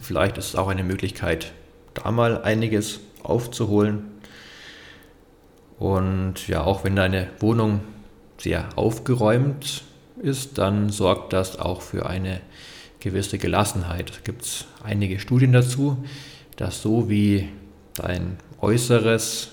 Vielleicht 0.00 0.38
ist 0.38 0.50
es 0.50 0.56
auch 0.56 0.68
eine 0.68 0.84
Möglichkeit, 0.84 1.52
da 1.94 2.12
mal 2.12 2.42
einiges 2.42 3.00
aufzuholen. 3.24 4.04
Und 5.80 6.46
ja, 6.46 6.62
auch 6.62 6.84
wenn 6.84 6.94
deine 6.94 7.28
Wohnung 7.40 7.80
sehr 8.38 8.68
aufgeräumt 8.76 9.84
ist, 10.22 10.58
dann 10.58 10.90
sorgt 10.90 11.32
das 11.32 11.58
auch 11.58 11.82
für 11.82 12.06
eine 12.06 12.40
gewisse 13.00 13.38
Gelassenheit. 13.38 14.10
Es 14.10 14.24
gibt 14.24 14.66
einige 14.82 15.18
Studien 15.18 15.52
dazu, 15.52 16.02
dass 16.56 16.82
so 16.82 17.08
wie 17.08 17.48
dein 17.94 18.38
Äußeres, 18.60 19.50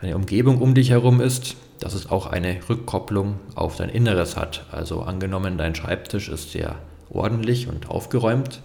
deine 0.00 0.14
Umgebung 0.14 0.60
um 0.60 0.74
dich 0.74 0.90
herum 0.90 1.20
ist, 1.20 1.56
dass 1.80 1.94
es 1.94 2.10
auch 2.10 2.26
eine 2.26 2.60
Rückkopplung 2.68 3.38
auf 3.54 3.76
dein 3.76 3.88
Inneres 3.88 4.36
hat. 4.36 4.64
Also 4.70 5.02
angenommen, 5.02 5.58
dein 5.58 5.74
Schreibtisch 5.74 6.28
ist 6.28 6.52
sehr 6.52 6.76
ordentlich 7.10 7.68
und 7.68 7.90
aufgeräumt, 7.90 8.60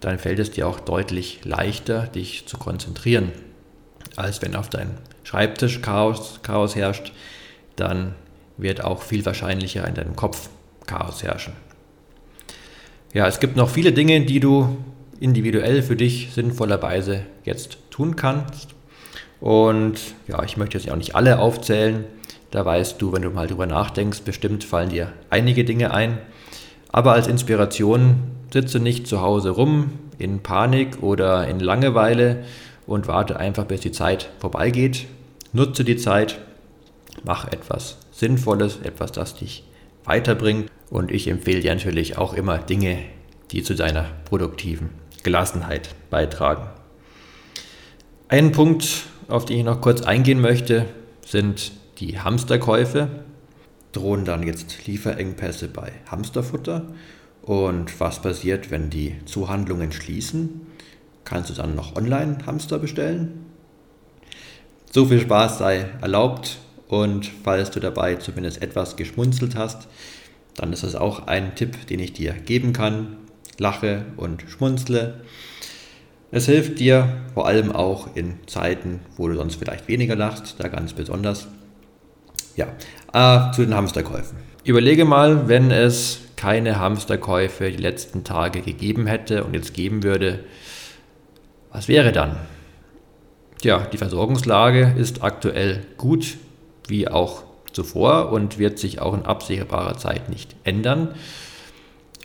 dann 0.00 0.18
fällt 0.18 0.38
es 0.38 0.50
dir 0.50 0.68
auch 0.68 0.78
deutlich 0.80 1.40
leichter, 1.44 2.06
dich 2.06 2.46
zu 2.46 2.58
konzentrieren, 2.58 3.32
als 4.14 4.42
wenn 4.42 4.54
auf 4.54 4.68
deinem 4.68 4.92
Schreibtisch 5.24 5.80
Chaos, 5.82 6.40
Chaos 6.42 6.76
herrscht, 6.76 7.12
dann 7.76 8.14
wird 8.56 8.82
auch 8.82 9.02
viel 9.02 9.24
wahrscheinlicher 9.24 9.86
in 9.86 9.94
deinem 9.94 10.16
Kopf 10.16 10.48
Chaos 10.86 11.22
herrschen. 11.22 11.54
Ja, 13.12 13.26
es 13.26 13.40
gibt 13.40 13.56
noch 13.56 13.68
viele 13.68 13.92
Dinge, 13.92 14.20
die 14.22 14.40
du 14.40 14.76
individuell 15.20 15.82
für 15.82 15.96
dich 15.96 16.30
sinnvollerweise 16.34 17.22
jetzt 17.44 17.78
tun 17.90 18.16
kannst. 18.16 18.74
Und 19.40 19.98
ja, 20.28 20.42
ich 20.42 20.56
möchte 20.56 20.78
jetzt 20.78 20.90
auch 20.90 20.96
nicht 20.96 21.14
alle 21.14 21.38
aufzählen. 21.38 22.04
Da 22.50 22.64
weißt 22.64 23.00
du, 23.00 23.12
wenn 23.12 23.22
du 23.22 23.30
mal 23.30 23.46
drüber 23.46 23.66
nachdenkst, 23.66 24.22
bestimmt 24.22 24.64
fallen 24.64 24.90
dir 24.90 25.12
einige 25.30 25.64
Dinge 25.64 25.92
ein. 25.92 26.18
Aber 26.90 27.12
als 27.12 27.26
Inspiration 27.26 28.22
sitze 28.52 28.80
nicht 28.80 29.06
zu 29.06 29.20
Hause 29.20 29.50
rum 29.50 29.92
in 30.18 30.42
Panik 30.42 31.02
oder 31.02 31.46
in 31.48 31.60
Langeweile 31.60 32.44
und 32.86 33.08
warte 33.08 33.38
einfach, 33.38 33.64
bis 33.64 33.80
die 33.80 33.92
Zeit 33.92 34.30
vorbeigeht. 34.38 35.06
Nutze 35.52 35.84
die 35.84 35.96
Zeit, 35.96 36.38
mach 37.24 37.46
etwas 37.48 37.98
Sinnvolles, 38.12 38.78
etwas, 38.82 39.12
das 39.12 39.34
dich 39.34 39.64
weiterbringt. 40.04 40.70
Und 40.90 41.10
ich 41.10 41.28
empfehle 41.28 41.60
dir 41.60 41.74
natürlich 41.74 42.16
auch 42.16 42.32
immer 42.32 42.58
Dinge, 42.58 42.98
die 43.50 43.62
zu 43.62 43.74
deiner 43.74 44.04
produktiven 44.24 44.90
Gelassenheit 45.22 45.94
beitragen. 46.10 46.68
Ein 48.28 48.52
Punkt, 48.52 49.04
auf 49.28 49.44
den 49.44 49.58
ich 49.58 49.64
noch 49.64 49.80
kurz 49.80 50.02
eingehen 50.02 50.40
möchte, 50.40 50.86
sind 51.24 51.72
die 51.98 52.20
Hamsterkäufe. 52.20 53.08
Drohen 53.92 54.24
dann 54.24 54.42
jetzt 54.42 54.86
Lieferengpässe 54.86 55.68
bei 55.68 55.92
Hamsterfutter? 56.10 56.86
Und 57.42 58.00
was 58.00 58.20
passiert, 58.20 58.70
wenn 58.70 58.90
die 58.90 59.14
Zuhandlungen 59.24 59.92
schließen? 59.92 60.66
Kannst 61.24 61.50
du 61.50 61.54
dann 61.54 61.74
noch 61.74 61.96
online 61.96 62.38
Hamster 62.46 62.78
bestellen? 62.78 63.46
So 64.92 65.06
viel 65.06 65.20
Spaß 65.20 65.58
sei 65.58 65.88
erlaubt 66.00 66.58
und 66.88 67.30
falls 67.44 67.70
du 67.70 67.80
dabei 67.80 68.16
zumindest 68.16 68.62
etwas 68.62 68.96
geschmunzelt 68.96 69.56
hast, 69.56 69.88
dann 70.54 70.72
ist 70.72 70.82
das 70.82 70.94
auch 70.94 71.26
ein 71.26 71.54
Tipp, 71.54 71.86
den 71.88 72.00
ich 72.00 72.12
dir 72.12 72.32
geben 72.32 72.72
kann. 72.72 73.16
Lache 73.58 74.04
und 74.16 74.44
schmunzle. 74.48 75.20
Es 76.30 76.46
hilft 76.46 76.78
dir 76.78 77.08
vor 77.34 77.46
allem 77.46 77.72
auch 77.72 78.14
in 78.14 78.34
Zeiten, 78.46 79.00
wo 79.16 79.28
du 79.28 79.34
sonst 79.36 79.56
vielleicht 79.56 79.88
weniger 79.88 80.16
lachst, 80.16 80.56
da 80.58 80.68
ganz 80.68 80.92
besonders. 80.92 81.48
Ja, 82.56 82.68
äh, 83.12 83.52
zu 83.52 83.62
den 83.62 83.74
Hamsterkäufen. 83.74 84.38
Überlege 84.64 85.04
mal, 85.04 85.48
wenn 85.48 85.70
es 85.70 86.20
keine 86.36 86.78
Hamsterkäufe 86.78 87.70
die 87.70 87.82
letzten 87.82 88.24
Tage 88.24 88.60
gegeben 88.60 89.06
hätte 89.06 89.44
und 89.44 89.54
jetzt 89.54 89.74
geben 89.74 90.02
würde, 90.02 90.40
was 91.70 91.88
wäre 91.88 92.12
dann? 92.12 92.36
Ja, 93.62 93.86
die 93.92 93.98
Versorgungslage 93.98 94.94
ist 94.98 95.22
aktuell 95.22 95.82
gut 95.96 96.36
wie 96.88 97.08
auch 97.08 97.44
zuvor 97.72 98.32
und 98.32 98.58
wird 98.58 98.78
sich 98.78 99.00
auch 99.00 99.14
in 99.14 99.24
absehbarer 99.24 99.98
Zeit 99.98 100.28
nicht 100.30 100.56
ändern. 100.64 101.14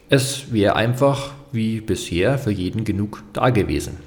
Es 0.10 0.52
wäre 0.52 0.76
einfach 0.76 1.32
wie 1.52 1.82
bisher 1.82 2.38
für 2.38 2.52
jeden 2.52 2.84
genug 2.84 3.24
da 3.34 3.50
gewesen. 3.50 3.98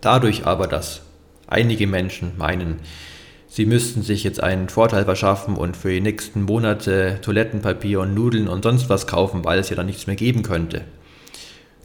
Dadurch 0.00 0.46
aber, 0.46 0.66
dass 0.66 1.02
einige 1.46 1.86
Menschen 1.86 2.32
meinen, 2.36 2.80
sie 3.46 3.66
müssten 3.66 4.02
sich 4.02 4.24
jetzt 4.24 4.42
einen 4.42 4.68
Vorteil 4.68 5.04
verschaffen 5.04 5.56
und 5.56 5.76
für 5.76 5.90
die 5.90 6.00
nächsten 6.00 6.42
Monate 6.42 7.18
Toilettenpapier 7.22 8.00
und 8.00 8.14
Nudeln 8.14 8.48
und 8.48 8.64
sonst 8.64 8.88
was 8.88 9.06
kaufen, 9.06 9.44
weil 9.44 9.58
es 9.58 9.68
ja 9.68 9.76
dann 9.76 9.86
nichts 9.86 10.06
mehr 10.06 10.16
geben 10.16 10.42
könnte. 10.42 10.82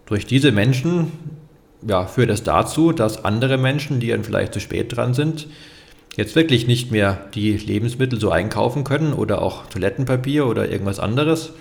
Durch 0.06 0.26
diese 0.26 0.54
Menschen 0.54 1.12
ja, 1.86 2.06
führt 2.06 2.30
es 2.30 2.44
dazu, 2.44 2.94
dass 2.94 3.26
andere 3.26 3.58
Menschen, 3.58 4.00
die 4.00 4.08
dann 4.08 4.24
vielleicht 4.24 4.54
zu 4.54 4.60
spät 4.60 4.96
dran 4.96 5.14
sind, 5.14 5.48
jetzt 6.18 6.36
wirklich 6.36 6.68
nicht 6.68 6.92
mehr 6.92 7.30
die 7.34 7.54
Lebensmittel 7.54 8.20
so 8.20 8.32
einkaufen 8.32 8.84
können 8.84 9.14
oder 9.14 9.42
auch 9.42 9.68
Toilettenpapier 9.68 10.46
oder 10.48 10.70
irgendwas 10.70 11.00
anderes, 11.00 11.54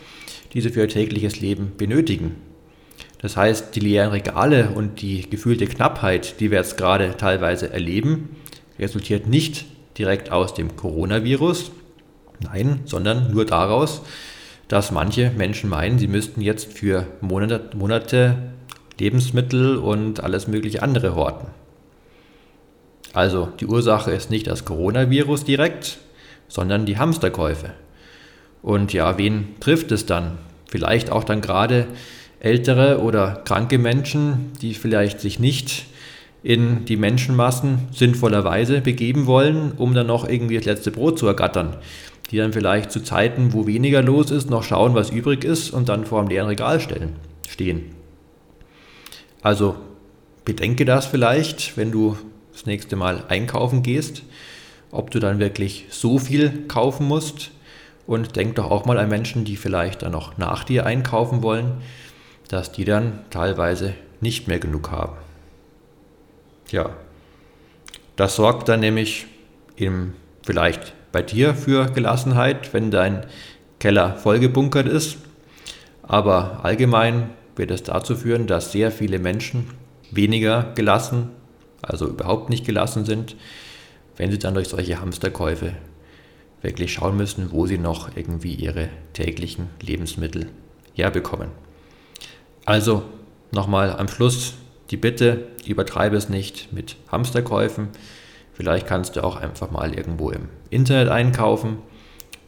die 0.52 0.60
sie 0.60 0.70
für 0.70 0.80
ihr 0.80 0.88
tägliches 0.88 1.40
Leben 1.40 1.72
benötigen. 1.76 2.36
Das 3.18 3.36
heißt, 3.36 3.76
die 3.76 3.80
leeren 3.80 4.10
Regale 4.10 4.70
und 4.74 5.00
die 5.02 5.28
gefühlte 5.28 5.66
Knappheit, 5.66 6.40
die 6.40 6.50
wir 6.50 6.58
jetzt 6.58 6.76
gerade 6.76 7.16
teilweise 7.16 7.70
erleben, 7.72 8.30
resultiert 8.78 9.26
nicht 9.26 9.66
direkt 9.98 10.32
aus 10.32 10.54
dem 10.54 10.76
Coronavirus, 10.76 11.70
nein, 12.40 12.80
sondern 12.84 13.30
nur 13.32 13.44
daraus, 13.44 14.02
dass 14.68 14.90
manche 14.90 15.30
Menschen 15.36 15.70
meinen, 15.70 15.98
sie 15.98 16.08
müssten 16.08 16.40
jetzt 16.40 16.72
für 16.72 17.06
Monate, 17.20 17.76
Monate 17.76 18.36
Lebensmittel 18.98 19.76
und 19.76 20.20
alles 20.22 20.48
mögliche 20.48 20.82
andere 20.82 21.14
horten. 21.14 21.48
Also 23.16 23.48
die 23.60 23.66
Ursache 23.66 24.10
ist 24.10 24.30
nicht 24.30 24.46
das 24.46 24.66
Coronavirus 24.66 25.44
direkt, 25.44 25.96
sondern 26.48 26.84
die 26.84 26.98
Hamsterkäufe. 26.98 27.70
Und 28.60 28.92
ja, 28.92 29.16
wen 29.16 29.54
trifft 29.58 29.90
es 29.90 30.04
dann? 30.04 30.36
Vielleicht 30.68 31.10
auch 31.10 31.24
dann 31.24 31.40
gerade 31.40 31.86
ältere 32.40 33.00
oder 33.00 33.40
kranke 33.46 33.78
Menschen, 33.78 34.52
die 34.60 34.74
vielleicht 34.74 35.20
sich 35.20 35.38
nicht 35.38 35.86
in 36.42 36.84
die 36.84 36.98
Menschenmassen 36.98 37.88
sinnvollerweise 37.90 38.82
begeben 38.82 39.24
wollen, 39.24 39.72
um 39.78 39.94
dann 39.94 40.08
noch 40.08 40.28
irgendwie 40.28 40.56
das 40.56 40.66
letzte 40.66 40.90
Brot 40.90 41.18
zu 41.18 41.26
ergattern. 41.26 41.78
Die 42.30 42.36
dann 42.36 42.52
vielleicht 42.52 42.92
zu 42.92 43.02
Zeiten, 43.02 43.54
wo 43.54 43.66
weniger 43.66 44.02
los 44.02 44.30
ist, 44.30 44.50
noch 44.50 44.62
schauen, 44.62 44.94
was 44.94 45.08
übrig 45.08 45.42
ist 45.42 45.70
und 45.70 45.88
dann 45.88 46.04
vor 46.04 46.18
einem 46.20 46.28
leeren 46.28 46.48
Regal 46.48 46.80
stellen, 46.80 47.14
stehen. 47.48 47.92
Also 49.40 49.74
bedenke 50.44 50.84
das 50.84 51.06
vielleicht, 51.06 51.78
wenn 51.78 51.90
du 51.90 52.18
das 52.56 52.64
nächste 52.64 52.96
Mal 52.96 53.22
einkaufen 53.28 53.82
gehst, 53.82 54.22
ob 54.90 55.10
du 55.10 55.18
dann 55.18 55.38
wirklich 55.38 55.84
so 55.90 56.18
viel 56.18 56.66
kaufen 56.68 57.06
musst. 57.06 57.50
Und 58.06 58.36
denk 58.36 58.54
doch 58.54 58.70
auch 58.70 58.86
mal 58.86 58.98
an 58.98 59.10
Menschen, 59.10 59.44
die 59.44 59.56
vielleicht 59.56 60.02
dann 60.02 60.12
noch 60.12 60.38
nach 60.38 60.64
dir 60.64 60.86
einkaufen 60.86 61.42
wollen, 61.42 61.82
dass 62.48 62.72
die 62.72 62.86
dann 62.86 63.18
teilweise 63.30 63.92
nicht 64.22 64.48
mehr 64.48 64.58
genug 64.58 64.90
haben. 64.90 65.16
Tja, 66.66 66.90
das 68.14 68.36
sorgt 68.36 68.68
dann 68.70 68.80
nämlich 68.80 69.26
im, 69.74 70.14
vielleicht 70.42 70.94
bei 71.12 71.20
dir 71.20 71.54
für 71.54 71.86
Gelassenheit, 71.86 72.72
wenn 72.72 72.90
dein 72.90 73.26
Keller 73.80 74.14
vollgebunkert 74.14 74.86
ist. 74.86 75.18
Aber 76.02 76.64
allgemein 76.64 77.30
wird 77.56 77.70
es 77.70 77.82
dazu 77.82 78.16
führen, 78.16 78.46
dass 78.46 78.72
sehr 78.72 78.90
viele 78.90 79.18
Menschen 79.18 79.68
weniger 80.10 80.72
gelassen, 80.74 81.30
also 81.86 82.06
überhaupt 82.08 82.50
nicht 82.50 82.64
gelassen 82.64 83.04
sind, 83.04 83.36
wenn 84.16 84.30
sie 84.30 84.38
dann 84.38 84.54
durch 84.54 84.68
solche 84.68 85.00
Hamsterkäufe 85.00 85.72
wirklich 86.62 86.92
schauen 86.92 87.16
müssen, 87.16 87.52
wo 87.52 87.66
sie 87.66 87.78
noch 87.78 88.16
irgendwie 88.16 88.54
ihre 88.54 88.88
täglichen 89.12 89.68
Lebensmittel 89.80 90.48
herbekommen. 90.94 91.48
Also 92.64 93.02
nochmal 93.52 93.92
am 93.96 94.08
Schluss 94.08 94.54
die 94.90 94.96
Bitte, 94.96 95.46
übertreibe 95.66 96.16
es 96.16 96.28
nicht 96.28 96.72
mit 96.72 96.96
Hamsterkäufen. 97.10 97.88
Vielleicht 98.52 98.86
kannst 98.86 99.16
du 99.16 99.24
auch 99.24 99.36
einfach 99.36 99.70
mal 99.70 99.94
irgendwo 99.94 100.30
im 100.30 100.48
Internet 100.70 101.08
einkaufen, 101.08 101.78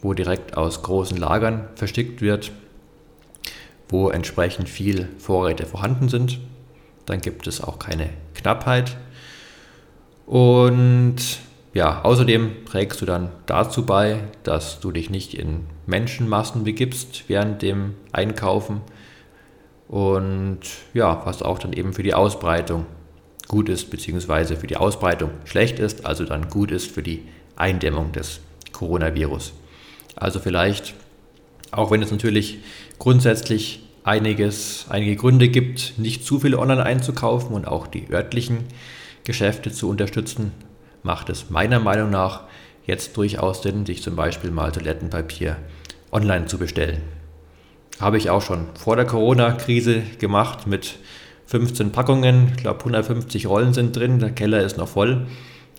wo 0.01 0.15
direkt 0.15 0.57
aus 0.57 0.83
großen 0.83 1.17
Lagern 1.17 1.69
verstickt 1.75 2.21
wird, 2.23 2.53
wo 3.89 4.09
entsprechend 4.11 4.69
viel 4.69 5.09
Vorräte 5.19 5.67
vorhanden 5.67 6.09
sind. 6.09 6.39
Dann 7.07 7.21
gibt 7.21 7.47
es 7.47 7.63
auch 7.63 7.79
keine 7.79 8.11
Knappheit. 8.35 8.97
Und 10.29 11.17
ja, 11.73 12.03
außerdem 12.03 12.67
trägst 12.67 13.01
du 13.01 13.07
dann 13.07 13.31
dazu 13.47 13.87
bei, 13.87 14.21
dass 14.43 14.79
du 14.79 14.93
dich 14.93 15.09
nicht 15.09 15.33
in 15.33 15.65
Menschenmassen 15.87 16.65
begibst 16.65 17.25
während 17.29 17.63
dem 17.63 17.95
Einkaufen 18.13 18.83
und 19.89 20.61
ja, 20.93 21.23
was 21.25 21.43
auch 21.43 21.59
dann 21.59 21.73
eben 21.73 21.95
für 21.95 22.03
die 22.03 22.13
Ausbreitung 22.13 22.85
gut 23.49 23.71
ist, 23.71 23.91
beziehungsweise 23.91 24.57
für 24.57 24.67
die 24.67 24.77
Ausbreitung 24.77 25.31
schlecht 25.47 25.79
ist, 25.79 26.05
also 26.05 26.27
dann 26.27 26.51
gut 26.51 26.73
ist 26.73 26.91
für 26.91 27.03
die 27.03 27.25
Eindämmung 27.57 28.13
des 28.13 28.41
Coronavirus. 28.73 29.55
Also 30.15 30.41
vielleicht, 30.41 30.93
auch 31.71 31.91
wenn 31.91 32.03
es 32.03 32.11
natürlich 32.11 32.59
grundsätzlich 32.99 33.88
einiges, 34.09 34.87
einige 34.89 35.17
Gründe 35.17 35.49
gibt, 35.49 35.99
nicht 35.99 36.25
zu 36.25 36.41
viel 36.41 36.55
online 36.55 36.83
einzukaufen 36.83 37.55
und 37.55 37.69
auch 37.69 37.87
die 37.87 38.11
örtlichen 38.11 38.65
Geschäfte 39.25 39.71
zu 39.71 39.89
unterstützen, 39.89 40.53
macht 41.03 41.29
es 41.29 41.51
meiner 41.51 41.79
Meinung 41.79 42.11
nach 42.11 42.45
jetzt 42.87 43.17
durchaus 43.19 43.63
Sinn, 43.63 43.85
sich 43.85 44.03
zum 44.03 44.17
Beispiel 44.17 44.51
mal 44.51 44.73
Toilettenpapier 44.73 45.57
online 46.11 46.47
zu 46.47 46.57
bestellen. 46.59 47.03
Habe 48.01 48.17
ich 48.17 48.31
auch 48.31 48.41
schon 48.41 48.67
vor 48.75 48.97
der 48.97 49.05
Corona-Krise 49.05 50.03
gemacht 50.19 50.67
mit 50.67 50.97
15 51.47 51.93
Packungen. 51.93 52.53
Ich 52.57 52.63
glaube, 52.63 52.79
150 52.81 53.47
Rollen 53.47 53.75
sind 53.75 53.95
drin. 53.95 54.21
Der 54.21 54.31
Keller 54.31 54.63
ist 54.63 54.79
noch 54.79 54.89
voll. 54.89 55.27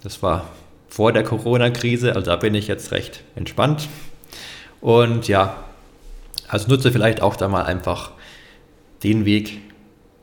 Das 0.03 0.21
war 0.21 0.49
vor 0.87 1.13
der 1.13 1.23
Corona-Krise, 1.23 2.15
also 2.15 2.29
da 2.29 2.35
bin 2.35 2.53
ich 2.55 2.67
jetzt 2.67 2.91
recht 2.91 3.23
entspannt. 3.35 3.87
Und 4.81 5.27
ja, 5.27 5.63
also 6.47 6.67
nutze 6.67 6.91
vielleicht 6.91 7.21
auch 7.21 7.35
da 7.35 7.47
mal 7.47 7.63
einfach 7.63 8.11
den 9.03 9.25
Weg, 9.25 9.62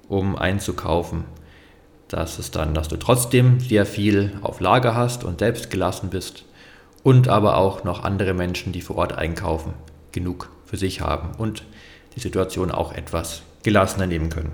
um 0.08 0.36
einzukaufen 0.36 1.24
dass 2.08 2.38
es 2.38 2.50
dann, 2.50 2.74
dass 2.74 2.88
du 2.88 2.96
trotzdem 2.96 3.60
sehr 3.60 3.86
viel 3.86 4.32
auf 4.42 4.60
Lager 4.60 4.94
hast 4.94 5.24
und 5.24 5.40
selbst 5.40 5.70
gelassen 5.70 6.10
bist 6.10 6.44
und 7.02 7.28
aber 7.28 7.56
auch 7.56 7.84
noch 7.84 8.04
andere 8.04 8.34
Menschen, 8.34 8.72
die 8.72 8.80
vor 8.80 8.96
Ort 8.96 9.12
einkaufen, 9.12 9.74
genug 10.12 10.50
für 10.64 10.76
sich 10.76 11.00
haben 11.00 11.34
und 11.36 11.64
die 12.14 12.20
Situation 12.20 12.70
auch 12.70 12.92
etwas 12.92 13.42
gelassener 13.62 14.06
nehmen 14.06 14.30
können. 14.30 14.52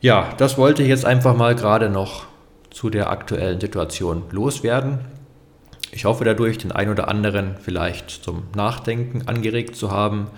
Ja, 0.00 0.32
das 0.38 0.56
wollte 0.56 0.82
ich 0.82 0.88
jetzt 0.88 1.04
einfach 1.04 1.36
mal 1.36 1.54
gerade 1.54 1.90
noch 1.90 2.24
zu 2.70 2.88
der 2.88 3.10
aktuellen 3.10 3.60
Situation 3.60 4.22
loswerden. 4.30 5.00
Ich 5.92 6.04
hoffe 6.06 6.24
dadurch, 6.24 6.56
den 6.56 6.72
ein 6.72 6.88
oder 6.88 7.08
anderen 7.08 7.56
vielleicht 7.60 8.10
zum 8.10 8.44
Nachdenken 8.54 9.28
angeregt 9.28 9.76
zu 9.76 9.90
haben, 9.90 10.28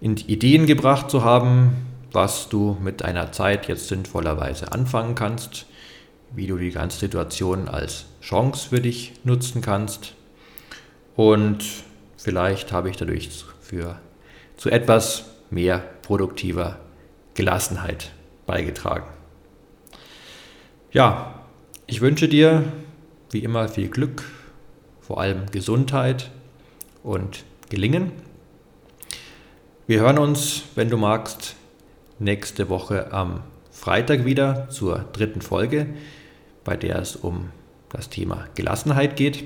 in 0.00 0.16
Ideen 0.16 0.66
gebracht 0.66 1.10
zu 1.10 1.24
haben, 1.24 1.76
was 2.12 2.48
du 2.48 2.76
mit 2.80 3.02
deiner 3.02 3.32
Zeit 3.32 3.68
jetzt 3.68 3.88
sinnvollerweise 3.88 4.72
anfangen 4.72 5.14
kannst, 5.14 5.66
wie 6.34 6.46
du 6.46 6.56
die 6.56 6.70
ganze 6.70 6.98
Situation 6.98 7.68
als 7.68 8.06
Chance 8.20 8.68
für 8.70 8.80
dich 8.80 9.12
nutzen 9.24 9.62
kannst 9.62 10.14
und 11.16 11.64
vielleicht 12.16 12.72
habe 12.72 12.90
ich 12.90 12.96
dadurch 12.96 13.28
für 13.60 14.00
zu 14.56 14.70
etwas 14.70 15.24
mehr 15.50 15.78
produktiver 16.02 16.78
Gelassenheit 17.34 18.10
beigetragen. 18.46 19.06
Ja, 20.92 21.44
ich 21.86 22.00
wünsche 22.00 22.28
dir 22.28 22.64
wie 23.30 23.40
immer 23.40 23.68
viel 23.68 23.88
Glück, 23.88 24.24
vor 25.00 25.20
allem 25.20 25.46
Gesundheit 25.50 26.30
und 27.02 27.44
Gelingen. 27.68 28.12
Wir 29.90 30.02
hören 30.02 30.18
uns, 30.18 30.62
wenn 30.76 30.88
du 30.88 30.96
magst, 30.96 31.56
nächste 32.20 32.68
Woche 32.68 33.12
am 33.12 33.42
Freitag 33.72 34.24
wieder 34.24 34.68
zur 34.70 35.00
dritten 35.12 35.40
Folge, 35.40 35.88
bei 36.62 36.76
der 36.76 37.00
es 37.00 37.16
um 37.16 37.50
das 37.88 38.08
Thema 38.08 38.46
Gelassenheit 38.54 39.16
geht. 39.16 39.42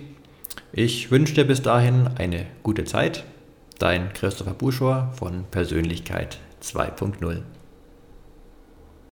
Ich 0.70 1.10
wünsche 1.10 1.32
dir 1.32 1.46
bis 1.46 1.62
dahin 1.62 2.10
eine 2.18 2.44
gute 2.62 2.84
Zeit. 2.84 3.24
Dein 3.78 4.12
Christopher 4.12 4.52
Buschor 4.52 5.14
von 5.16 5.44
Persönlichkeit 5.50 6.36
2.0. 6.62 7.40